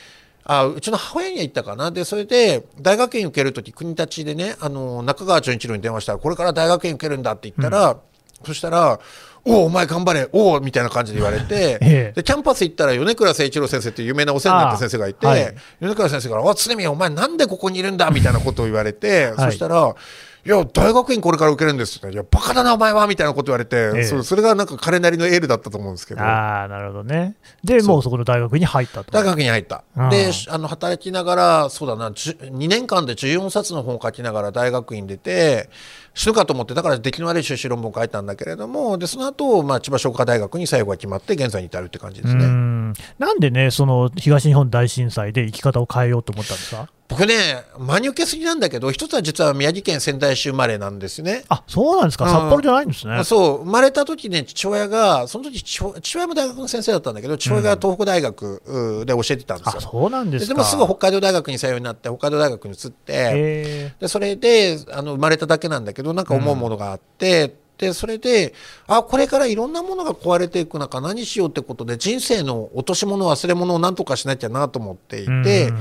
[0.44, 1.90] あうちの母親には言ったかな。
[1.90, 7.98] でそれで大学院受ける時国立でねあの中川純一郎に電話したらこれから大学院受けるんだって言ったら、
[8.46, 8.98] そしたら
[9.48, 12.12] 「おおお前頑張れおお」みたいな感じで言われて、 ええ。
[12.14, 15.54] でキャンパス行ったら米倉誠一郎先生っていう有名なお世話になった先生がいて、あはい。
[15.80, 19.50] 米倉先生から「お常宮お前なんでここにいるんだ」みたいなことを言われて、はい。
[19.50, 19.94] そしたら
[20.48, 26.22] 「いや大学院これから受けるんです」って「いやバカだなお前は」みたいなこと言われて、ええそそれがなんか彼なりのエールだったと思うんですけど。
[26.22, 27.34] ああ、なるほどね。
[27.62, 29.12] で、もうそこの大学に入ったと。
[29.12, 30.08] 大学に入ったうん。
[30.08, 35.68] で、しあの働きながら、そうだな、じゅ2年間で14冊の本を書きながら大学院出て、
[36.14, 42.44] 死ぬかと思って、だから出来の悪い修士論文を書いたんだけれども、で、その後、まあ、千葉商科大学に最後は決まって、現在に至るって感じですね。
[42.46, 46.88] んなんでね、その東日本大震災で生き方を変えようと思ったんですか？
[47.08, 51.42] 僕ね、真に受けすぎなんだけど、一つは実は宮城県仙台市生まれなんですよね。
[51.48, 53.24] あそうなんですか、うん札幌じゃないんですね。
[53.24, 58.62] そう生まれた時ね父親がその時父親も大学の先生だったんだけど父親が東北大学
[59.02, 59.80] うで教えてたんですあよ。
[59.80, 60.48] そうなんですか。
[60.48, 68.54] ででもすぐ北海道大学に採用になって北海道大学に移って、へでそれであの生まれただけなんだけどなんか思うものがあって、でそれで
[68.88, 75.72] あこれからいろんなものが壊れていく中何しようってことで人生の落とし物忘れ物を何とかしなきゃなと思っていて、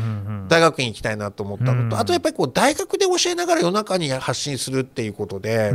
[0.48, 5.72] 大学院行きたいなと思ったのと、うんあとやっぱりこう大学で教えながら世の中に発信するっていうことで、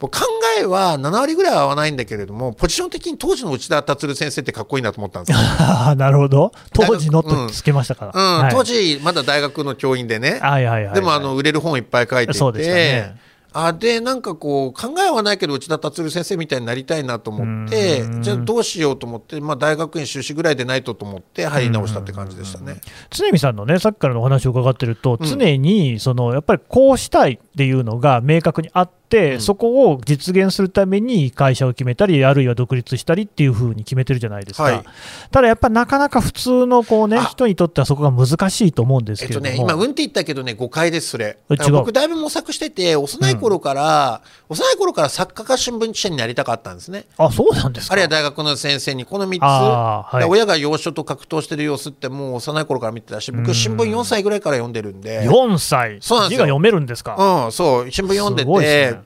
[0.00, 0.10] 考
[0.58, 5.38] えは7割ぐらいは合わないんだけれどもポジション的に当時の内田達先生ってかっこいいなと思ったんですよ。
[5.94, 6.52] なるほど。
[6.72, 8.48] 当時のとつけましたから。
[8.50, 10.94] 当時まだ大学の教員でね、はいはいはいはい。
[10.94, 13.21] でもあの売れる本いっぱい書いていて、そうでしたね
[13.52, 18.22] あでなんかこう考えはないけど内田達先生みたいになりたいなと思ってうん。
[18.22, 22.80] じゃあどうしようと思って、まあ、大学院修士ぐらいでないとと思って入り直したって感じでしたね。
[23.10, 25.26] 常見さんのね、さっきからのお話を伺ってると、うん。
[25.26, 29.40] 常にそのやっぱりこうしたいっていうのが明確にあって、うん。
[29.40, 34.84] そこを実現するために会社を決めたり、あるいは独立したりっていうふうに決めてるじゃないですか、はい。
[35.30, 37.24] ただやっぱなかなか普通のこう、ね、あ。
[37.24, 41.38] 人にとってはそこが難しいと思うんですえっとね、今、うんって言ったけどね、誤解です、それ。
[41.48, 47.06] 僕、だいぶ模索してて、幼い頃から、幼い頃から作家か新聞記者になりたかったんですね。
[47.16, 47.94] あそうなんですか。
[47.94, 50.18] あるいは大学の先生に、この3つ、はい。
[50.18, 53.20] で親が要所と格闘してる様子って、もう幼い頃から見てた。
[53.20, 56.38] し、僕、新聞4歳ぐらいから読んでるんで、4歳、そうなんですよ。
[56.38, 57.44] 字が読めるんですか。
[57.46, 58.88] うん、そう、新聞読んですごいて、ね。
[58.90, 59.01] うん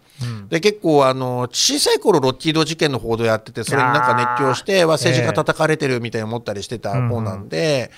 [0.48, 7.90] で結構あの小さい頃ロッキード事件の報道やっててそれになんか熱狂してわ政治家叩かれてるみたいに思ったりしてた方なんで、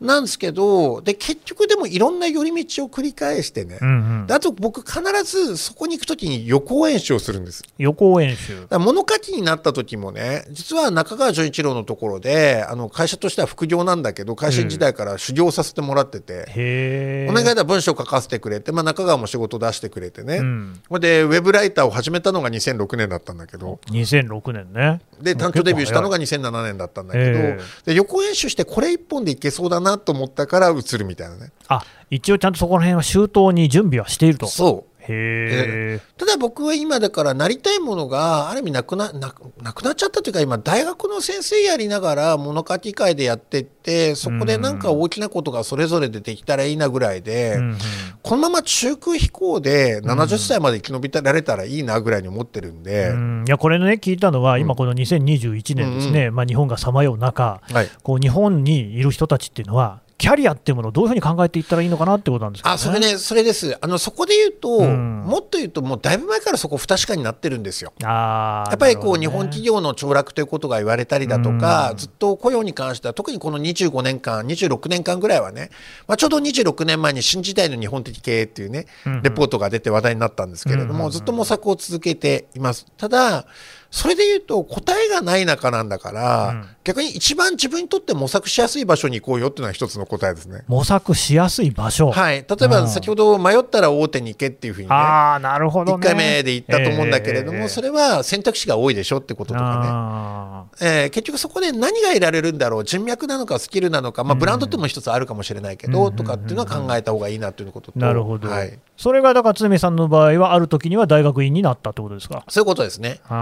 [0.00, 4.26] なんですけどで結局でもいろんな寄り道を繰り返してね、うんうん。
[4.26, 7.62] であと僕必ずそこに行く時に予行演習をするんです。
[7.78, 8.66] 予行演習。
[8.70, 17.30] 物書きになった時もね実は中川純一郎のところであの会社としては副業なんだけど会社員時代から修行させてもらってて、へー。
[17.30, 20.80] お願いだ文章書かせてくれて、まあ、中川も仕事出してくれてね、うん。
[21.00, 23.80] でウェブライターを始めたのが2006年だったんだけど。
[23.86, 25.00] 2006年ね。
[25.22, 34.46] で単調デビューしたのが結2007年だったんだけど、えで予行演習してこれ一本でいけそうだなと思ったから映るみたいなねあ一応ちゃんとそこら辺は周到に準備はしていると。
[34.46, 36.18] そうへー。
[36.18, 47.78] ただ僕は今だからなりたいものがある意味なくななくなくなっちゃったというか今大学の先生やりながら物書き会でやってってそこでなんか大きなことがそれぞれでできたらいいなぐらいで、うんうん。
[48.22, 53.44] このまま中空飛行で70歳まで生き延びられたらいいなぐらいに思ってるんで、うん。
[53.46, 57.88] いやこれね、聞いたのは、今、この2021年ですね、まあ、日本がさまよう中、はい。
[58.02, 63.76] こう日本にいる人たちっていうのは、キャリアっていうものをどういうふうに考えていったらいいのかなってことなんですか、ね、あそれねそれです。
[63.80, 65.20] あのそこで言うと、ん。
[65.26, 67.92] もっと言うともうだいぶ前からそこ不確かになってるんですよ。
[68.02, 71.96] あーやっぱりこう、ね日本企業の凋落ということが言われたりだとか、うん。
[71.96, 75.70] ずっと雇用に関しては特にこの25年間26年間ぐらいはね、
[76.06, 78.86] まあ、ちょうど26年前に新時代の日本的経営っていうね、
[79.22, 81.10] レポートが出て話題になったんですけれども、うんうんうん。
[81.10, 82.86] ずっと模索を続けています。
[82.96, 83.46] ただ
[83.90, 86.64] それで言うと答えがない中なんだから、うん。
[86.84, 90.62] 逆に一番自分にとって模索しやすい場所に行こうよっていうのは一つの答えですね。
[90.68, 92.10] 模索しやすい場所。
[92.12, 92.70] はい、例えうん。
[92.70, 96.04] ば先ほど迷ったら大手に行けっていうふうにねああ、なるほど1ね。
[96.06, 107.98] 回目で言ったと思うんだけれども、ええそれは選択肢が多いでしょってこととかあね、えー結局そこで何が得られるんだろう人脈なのかスキルなのか、まあ、ブランドっても一つあるかもしれないけど、うんとかっていうのは考えた方がいいなということと。
[107.98, 112.44] ーなるほど、はい、それがだから、堤さんの場合は、ある時には大学院になったってことですか？
[112.48, 113.20] そういうことですね。
[113.28, 113.34] こ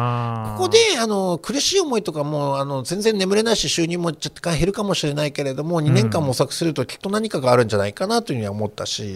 [0.58, 9.14] こであの苦しい思いとかもあの全然眠れないし収入も若干減るかもしれないけれども2年間模索するときっと何かがあるんじゃないかなというふうには思ったし、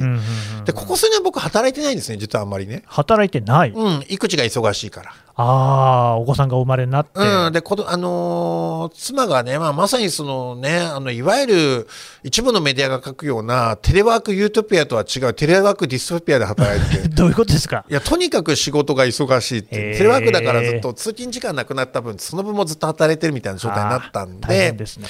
[0.64, 2.82] でここ数年僕働いてないんですね実はあんまりね。
[2.86, 5.12] 働いてない、うん、育児が忙しいから。
[5.40, 11.88] ああ、お子さんが生まれになって、うん、でこの、あのー妻がね、まあ、まさにそのねあのいわゆる
[12.24, 17.08] 一部のメディアが書くようなテレワークユートピアとは違うテレワークディストピアで働いてて。
[17.14, 17.84] どういうことですか？
[17.88, 25.06] いやとにかく仕事が忙しいってテレワークだからずっと通勤時間なくなった分その分もずっと働いてるみたいな状態になったんあー大変でですね。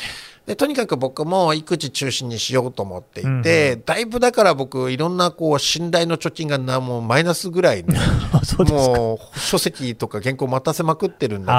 [0.48, 7.98] でとにかく僕も育児中心にしようと思っていて、うんだいぶだから僕いろんなこう信頼の貯金がなもうマイナスぐらいね
[8.32, 8.98] あ そうですか。
[8.98, 11.52] もう書籍とか原稿待たせまくってるんだ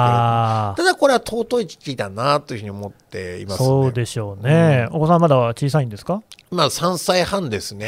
[0.76, 3.66] けれどただこれは尊い時期だなというふうに思っていあ、ますね。
[3.68, 6.20] そうでしょうね、お子さんまだ小さいんですか？
[6.50, 7.86] まあ3歳半ですね。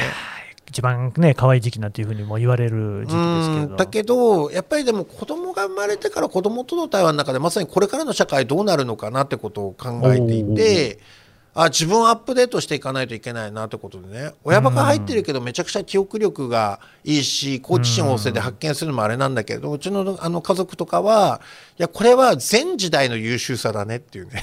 [0.73, 3.77] 一番ね、可愛い時期なんていうふうにも言われる時期ですけど。
[3.77, 10.99] だけどやっぱりでも子供が生まれてから子供との対話の中でまさにこれからの社会どうなるのかなってことを考えていて。
[11.55, 14.33] あ自分をアップデートしていかないといけないなってことでね。
[14.43, 21.41] 親バカ入ってるけどめちゃくちゃ記憶力がいいし好奇心旺盛で発見するのもあれなんだけどうちのあの家族とかは
[21.79, 24.43] いやこれは全時代の優秀さだねっていうね。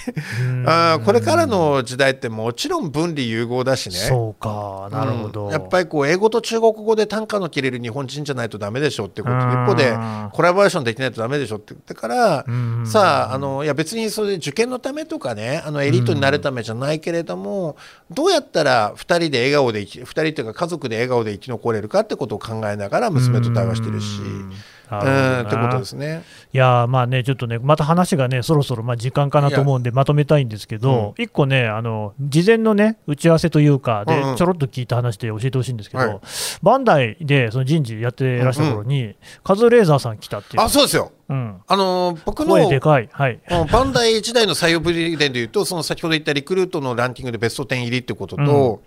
[0.67, 3.95] あーこれからの時代ってもちろん分離融合だしね。
[3.95, 5.45] そうか、なるほど。
[5.45, 5.51] うん。
[5.51, 9.35] やっぱりこう英語と中国語で単価の切れる日本人じゃないとダメでしょってこと。
[9.35, 9.97] 一方で
[10.33, 11.73] コラボレーションできないとダメでしょって。
[11.73, 12.85] 言ってからうん。
[12.85, 17.75] さああのいや別にそれで受験のためとかねあのエリートになるためじゃないけれども
[18.11, 24.19] どうやったら2人で笑顔で生き2人というか家族で笑顔で生き残れるかってことを考えながら娘と対話してるし。
[24.89, 26.23] ってことですね。
[26.51, 34.35] いやーまあね、ちょっとね、また話がね、そろそろまあ時間かなと思うんで、まとめたいんですけど、一個ね、あの事前のね、打ち合わせというか、でうんうん。
[34.35, 36.19] ちょろっと聞いた話で教えてほしいんですけど、はい。
[36.63, 48.79] バンダイでその人事やってらした頃に、カズレーザーさん来たっていう、あそうですようん、あの僕の声でかい、はい、 うんバンダイ時代の採用ぶりでいうと、その先ほど言ったリクルートのランキングでベスト10入りってことと、うん。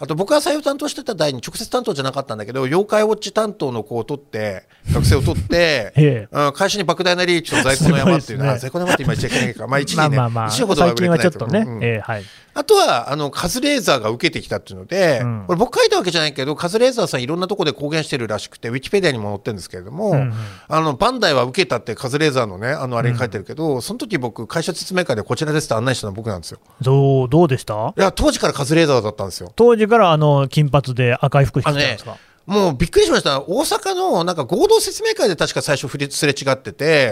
[0.00, 11.84] あと僕が採用担当してた代に直接担当じゃなかったんだけど、妖怪ウォッチ担当の子を取って、学生を取っえて、 えうん会社に莫大な利益と在庫の山っていうのは、 す在庫の山って今言っちゃいけないか、まあ、一時ね、まあまあまあ、ほどは最近売れてないはちょっとね、うん。
[11.84, 12.24] ええはい。
[12.56, 15.44] あとは、あの、カズレーザーが受けてきたっていうので、うん。
[15.46, 20.34] これ僕書いたわけじゃないけど、カズレーザーさんいろんなところで公言してるらしくて、ウィキペディアにも載ってるんですけれども、うんうん。
[20.68, 26.58] あの、バンダイは受けたってカズレーザーのね、あの、あれに書いてるけど、その時僕、会社説明会でこちらですって案内したのは僕なんですよ。
[26.80, 27.92] どう、どうでした？
[27.96, 29.52] いや、当時からカズレーザーだったんですよ。
[29.54, 32.16] 当時からあの、金髪で赤い服着てたんですか、
[32.46, 33.40] もうびっくりしました。
[33.40, 37.08] 大阪のなんか合同説明会で確か最初ふりすれ違ってて、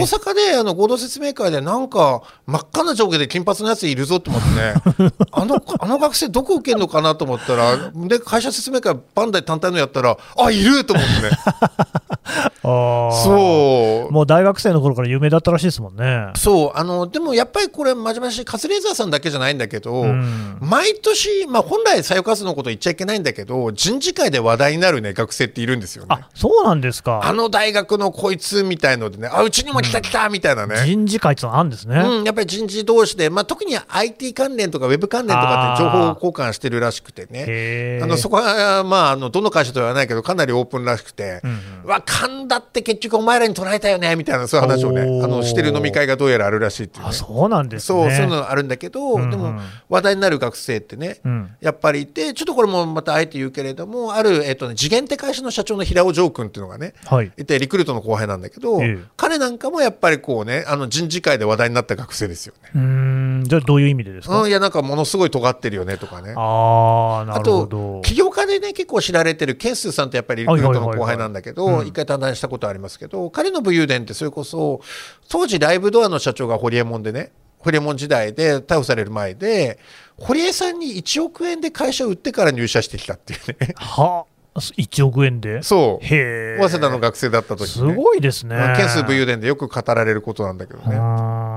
[0.00, 4.74] 大阪であの合同説明会でなんか真っ赤な上下で金髪のやついるぞと思ってね、
[5.30, 11.38] あの、あの学生どこ受けんのかなと思ったら、で、会社説明会バンダイ単体のやったら、あ、いると思ってね。
[12.64, 14.12] そう。
[14.12, 16.32] もう大学生の頃から有名だったらしいですもんね。
[16.36, 26.08] そう、あの、でもやっぱりこれ真面目だし、カズレーザーさんだけじゃないんだけど、ん毎年、まあ本来採用活動のこと言っちゃいけないんだけど、人事会で話題になるね、学生っているんですよね。
[26.10, 27.20] あ、そうなんですか。
[27.22, 30.82] あの大学のこいつみたいのでね、あ、うちにも来た来たみたいなね。
[30.86, 31.96] 人事会ってのがあるんですね。
[31.96, 38.00] うん、やっぱり人事同士で、まあ、特に IT 関連とかウェブ関連とかって情報交換してるらしくてね。
[38.02, 47.10] あのそこは、まあ、あのどの会社とは言わないけど、かなりオープンらしくて、うんうわ、勘だって結局お前らに捉えたよねみたいな、そういう話をね、あのしてる飲み会がどうやらあるらしいっていうね。
[47.10, 48.00] あ、そうなんですね。
[48.00, 49.54] そう、そういうのあるんだけど、うんうんでも
[49.88, 57.32] 話題になる学生ってね、うんやっぱりいて、ちょっとこれもまたあえて言うけれども、ある、えっとね、次元って会社の社長の平尾城君っていうのがね、はい。
[57.36, 62.70] いて、リクルートの後輩なんだけど、ええ彼なんかもやっぱりこうね、あの人事会で話題になった学生ですよね。
[62.74, 66.34] うーん、じゃあどういう意味でですか、うん、いや、なんかものすごい尖ってるよねとかね。
[66.36, 68.00] ああ、なあるほとど。
[68.02, 74.80] 起業家でね結構知られてるケンスーさんってやっぱりリクルートの後輩なんだけど一回対談したことありますけど彼の武勇伝ってそれこそ
[75.28, 79.78] 当時ライブドアの社長がホリエモンでねホリエモン時代で逮捕される前で
[80.18, 83.74] 堀江さんに1億円で会社を売ってから入社してきたっていうね。
[83.76, 84.26] は
[84.56, 85.64] 1億円で？
[85.64, 86.04] そう。
[86.04, 86.58] へえ。
[86.60, 87.94] 早稲田の学生だった時ね。
[87.94, 88.74] ごいですね。
[88.76, 90.94] ケンスー武勇伝でよく語られることなんだけどね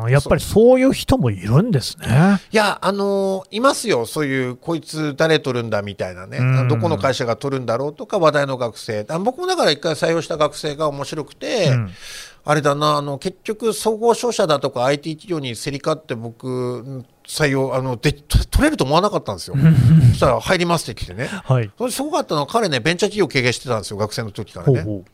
[0.10, 2.40] やっぱりそういう人もいるんですね。
[2.52, 11.92] いや、あのーいますよ、そういう、こいつ誰取るんだみたいなね、うんどこの会社が取るんだろうとか、話題の学生、あ僕もだから一回採用した学生が面白くて、うん
[12.50, 19.56] あれだな、あの結局、総合商社だとか IT 企業に競り勝って、僕、うん採用あので、と取れると思わなかったんですよ。
[20.12, 21.28] そしたら、入りますって来てね。
[21.28, 21.70] はい。
[21.78, 24.82] それすごかったのは、彼ね、ベンチャー企業経営してたんですよ、学生の時からね。
[24.82, 25.06] ほうほう。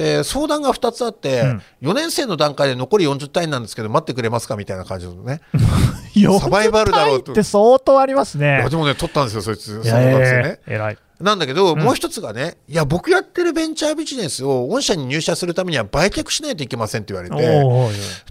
[0.00, 5.40] で相談が2つあって、うん4年生の段階で残り40単位なんですけど、待ってくれますかみたいな感じのね。
[6.40, 8.68] サバイバルだろうと40単位って相当ありますいねや。
[8.68, 10.60] でもね、取ったんですよ、そいつ、その学生ね。
[10.66, 10.96] え。
[11.20, 17.36] なんだけど、もう一つがね、いや、僕やってるベンチャービジネスを御社に入社するためには売却しないといけませんって言われて、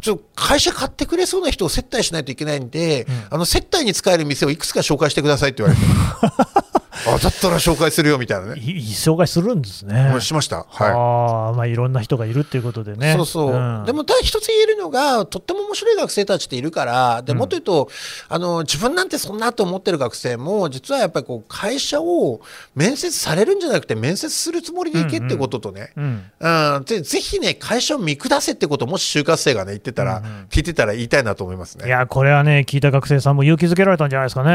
[0.01, 5.85] ちょっと会社買ってくれそうな人を接待しないといけないんで、あの接待に使える店をいくつか紹介してくださいって言われて、
[7.15, 10.15] あだったら紹介するよみたいなね、いい紹介するんですね。
[10.19, 10.65] しました。
[10.69, 13.13] はいああ、まあいろんな人がいるっていうことでね。
[13.15, 17.89] そうそう、んでもただ一つ言えるのがとっても面白い学生たちっているからでもっと言うと、
[18.27, 22.41] あの自分なんてそんなと思ってる学生も実はやっぱりこう会社を
[22.75, 26.31] 面接されるんじゃなくて面接するつもりでいけってこととね、うん。
[26.39, 31.87] うん、ぜぜひね会社を見下せってことをもし就活生がね言ってたら、聞いてたら言いたいなと思いますね。
[31.87, 34.49] いや、これはね、聞いた学生さんも勇気づけられたんじゃないですかね。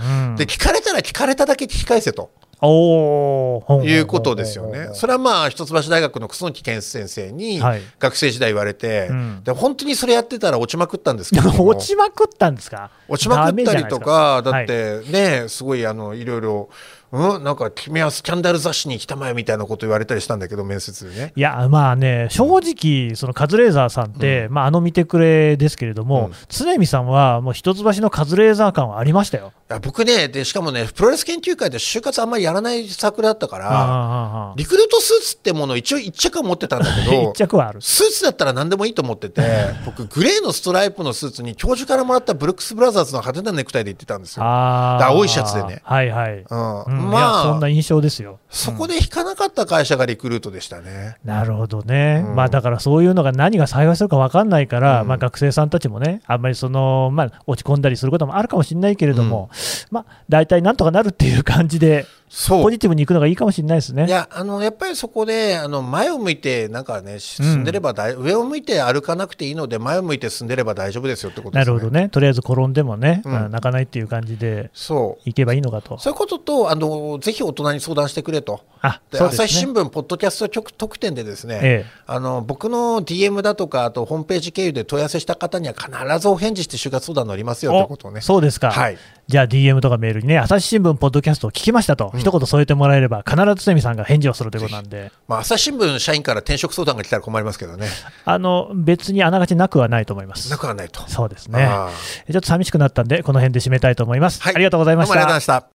[0.00, 2.30] うんで聞かれたら聞かれただけ聞き返せと。
[2.62, 4.90] いうことですよね。
[4.92, 7.82] それはまあ一橋大学の楠木健先生にはい。
[7.98, 9.40] 学生時代言われて、うん。
[9.42, 11.66] で本当にそれやってたら落ちまくったんですけども。
[11.66, 12.90] 落ちまくったんですか？
[13.08, 16.68] 落ちまくったりとか、だっダメじゃないてね、すごいあのいろいろ、
[17.12, 21.32] うん、なんか君はスキャンダル雑誌に来たまえみたいなこと言われたりしたんだけど、面接でね。
[21.34, 29.52] いや、まあね、正直、そのカズレーザーさんって、まあ、あの見てくれですけれども、うん常見さんは、もう一橋のカズレーザー感はありましたよ。
[29.70, 37.80] いや僕ねで、しかもね、プロレス研究会で就活あんまりやらないサークルだったから、リクルートスーツってものを一応一着は持ってたんだけあ一ど、 着はある。
[37.80, 39.42] スーツだったら何でもいいと思ってて、
[39.86, 44.44] 僕、グレーのストライプのスーツに教授からもらったブルックス・ブラザーズの派手なネクタイで行ってたんですよ。
[44.44, 46.44] ああ青いシャツでねはいはい。
[46.48, 47.42] うんうんまあ。
[47.44, 48.38] そんな印象ですよ。
[48.48, 51.16] そこで引かなかった会社がリクルートでしたね。
[51.24, 52.34] なるほどね、うん。
[52.34, 55.08] まあだからそういうのが何が幸いするか分かんないから、うん。
[55.08, 59.50] まあ、学生さんたちもね、あんまりその、まあ、落ち込んだりすることもあるかもしれないけれども、
[59.90, 64.06] まあ大体なんとかなるっていう感じで、そうポジティブにいくのがいいかもしれないですね。
[64.06, 71.72] いやあのやっぱりそこであの前を向いてなんかね進んでれば大、上を向いて歩かなくていいので前を向いて進んでれば大丈夫ですよってことですね。
[71.72, 75.98] なるほどね、とりあえず転んでもね、うんまあ泣かないっていう感じでそういけばいいのかと。
[75.98, 78.60] そういうこととあのぜひ大人に相談してくれと。
[78.82, 88.20] あでそうですね朝日新聞ポッドキャスト局特典でですね、ええあの僕の DM だとかあとホームページ経由で問い合わせした方には必ずお返事して就活相談乗りますよということをね。
[88.20, 88.98] そうですか、はい
[89.30, 97.88] じゃあ DM とかメールにね、朝日新聞ポッドキャストを聞きましたと、うん一言添えてもらえれば、必ず常見さんが返事をするということなんで、まあ、朝日新聞社員から転職相談が来たら困りますけどね。
[98.24, 100.50] あの別にあながちなくはないと思います。
[100.50, 101.08] なくはないと。
[101.08, 101.64] そうですね。
[101.64, 101.90] あ
[102.30, 104.42] ちょっと寂しくなったんで、この辺で締めたいと思います。
[104.42, 105.70] はいありがとうございましどうもありがとうございたま。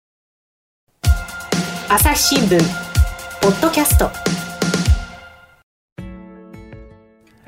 [1.13, 1.95] した。
[1.95, 2.59] 朝日新聞
[3.41, 4.42] ポッドキャスト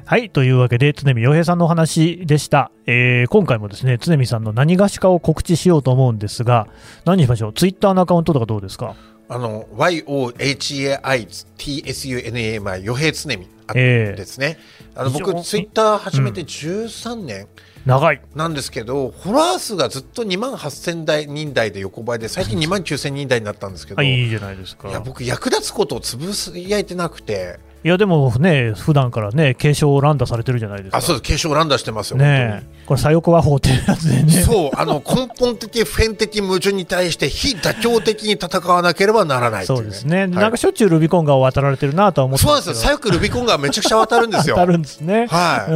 [0.06, 0.28] はい。
[0.28, 2.70] というわけで、常見洋平さんのお話でした。
[2.86, 6.68] えー今回もですね、常見さんの何がしかを告知しようと思うんですが、
[7.06, 7.52] 何にしましょう？
[7.54, 8.94] ツイッターのアカウントとかどうですか？
[9.30, 14.58] あの、YOHAITSUNAMI、余平常美ええですね。
[14.94, 17.46] あの、非常に僕、ツイッター始めて13年
[17.86, 18.20] 長い。
[18.34, 24.90] なんですけど、フォロワー数がずっと2万8000台人台で横ばいで、最近2万9000人台になったんですけど、あ、いいいじゃないですか。
[24.90, 26.26] や、僕、役立つことをつぶ
[26.58, 30.96] やいてなくて、いやでもね、普段からね、継承を乱打されてるじゃないですか。
[30.96, 34.32] あ、そうです、継承乱打してますよ、ねえ、これ、左翼和法っていうやつでね。
[34.42, 44.56] そう、あの、根本的、普遍的矛盾に対して、非妥協的に戦わなければならないっていそうですね、はいなんかしょっちゅうルビコン川を渡られてるなとは思ってそうなんですよ、左翼ルビコンがめちゃくちゃ渡るんですよ。
[44.56, 45.26] 当たるんですね。
[45.28, 45.74] はいう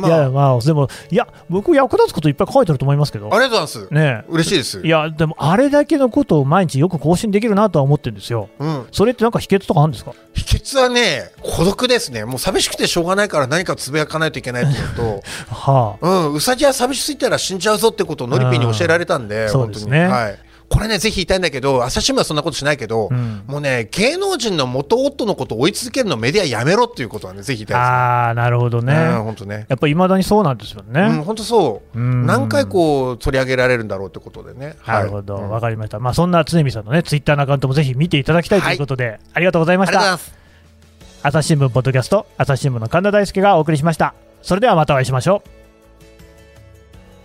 [0.00, 0.02] ん。
[0.02, 3.28] まあいや、まあ、でも、いや、僕、役立つこといっぱい書いてると思いますけど。
[3.32, 3.94] ありがとうございます。
[3.94, 4.80] ね嬉しいです。
[4.84, 8.48] いや、でも、あれだけのことを毎日よく更新できるなとは思ってるんですよ。
[8.58, 10.12] うん、それってなんか秘訣とかあるんですか？
[10.34, 12.24] 秘訣はね、孤独ですね。
[12.24, 16.04] もう寂しくてしょうがないから何かつぶやかないといけないっていうの はあ。
[16.04, 19.74] と、うん、うさぎは寂しすぎたら死んじゃうぞってことをノリピーに教えられたんで、うん本当に。
[19.80, 20.38] そうですねはい。
[20.68, 27.96] これね、ぜひ言いたいんだけど、朝日新聞はそんなことしないけど、うんもうね、芸能人の元夫のことを追い続けるのメディアやめろっていうことはね、ぜひ言いたいですね。
[27.96, 28.92] ああ、なるほどね。
[28.94, 29.66] うん、本当ね。
[29.68, 31.02] やっぱり未だにそうなんですよね。
[31.02, 31.98] うん、本当そう。
[31.98, 34.76] うん何回こう取り上げられるんだろうってことでね。
[34.86, 36.00] なるほど、はいわ、かりました。
[36.00, 39.98] まあ、そんな常見さんのね、ツイッターのアカウントもぜひ見ていただきたいということで、ありがとうございました。
[39.98, 40.46] ありがとうございます。
[41.22, 44.14] 朝日新聞ポッドキャスト、朝日新聞の神田大輔がお送りしました。
[44.42, 45.55] それではまたお会いしましょう。